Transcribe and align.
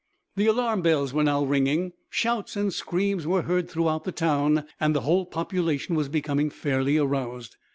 The 0.35 0.47
alarm 0.47 0.81
bells 0.81 1.13
were 1.13 1.23
now 1.23 1.43
ringing, 1.45 1.93
shouts 2.09 2.55
and 2.55 2.73
screams 2.73 3.27
were 3.27 3.43
heard 3.43 3.69
through 3.69 3.99
the 4.03 4.11
town, 4.11 4.65
and 4.79 4.95
the 4.95 5.01
whole 5.01 5.27
population 5.27 5.93
was 5.93 6.09
becoming 6.09 6.49
fairly 6.49 6.97
aroused. 6.97 7.55